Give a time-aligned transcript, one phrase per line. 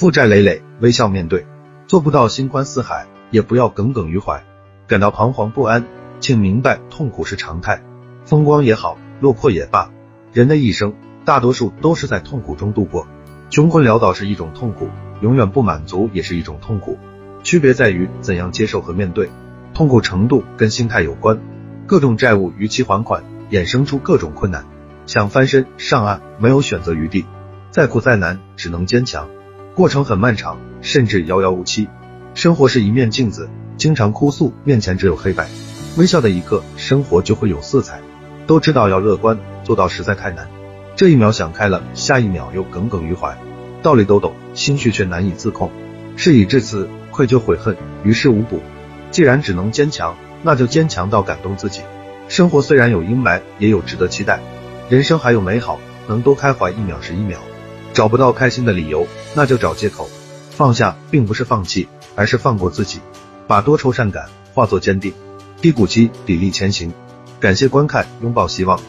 [0.00, 1.46] 负债累累，微笑面对。
[1.86, 4.42] 做不到心宽似海，也不要耿耿于怀。
[4.86, 5.84] 感到彷徨不安，
[6.20, 7.82] 请明白痛苦是常态。
[8.24, 9.90] 风光也好，落魄也罢，
[10.32, 10.94] 人的一生
[11.26, 13.06] 大多数都是在痛苦中度过。
[13.50, 14.88] 穷困潦倒是一种痛苦，
[15.20, 16.96] 永远不满足也是一种痛苦。
[17.42, 19.28] 区别在于怎样接受和面对。
[19.74, 21.38] 痛苦程度跟心态有关。
[21.86, 24.64] 各种债务逾期还款，衍生出各种困难。
[25.04, 27.26] 想翻身上岸，没有选择余地。
[27.70, 29.28] 再苦再难，只能坚强。
[29.80, 31.88] 过程很漫长，甚至遥遥无期。
[32.34, 33.48] 生活是一面镜子，
[33.78, 35.48] 经常哭诉面前只有黑白。
[35.96, 37.98] 微笑的一刻，生活就会有色彩。
[38.46, 40.46] 都知道要乐观，做到实在太难。
[40.96, 43.34] 这一秒想开了，下一秒又耿耿于怀。
[43.82, 45.70] 道理都懂，心绪却难以自控。
[46.14, 48.60] 事已至此，愧疚悔恨于事无补。
[49.10, 51.80] 既然只能坚强，那就坚强到感动自己。
[52.28, 54.40] 生活虽然有阴霾，也有值得期待。
[54.90, 57.38] 人生还有美好，能多开怀一秒是一秒。
[57.92, 60.08] 找不到开心的理由，那就找借口。
[60.50, 63.00] 放下并不是放弃，而是放过自己，
[63.46, 65.12] 把多愁善感化作坚定。
[65.60, 66.92] 低谷期砥砺前行。
[67.40, 68.78] 感谢观看，拥抱希望。